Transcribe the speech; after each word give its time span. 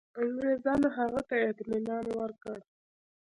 انګرېزانو 0.21 0.87
هغه 0.97 1.21
ته 1.29 1.35
اطمیان 1.49 2.05
ورکړ. 2.19 2.57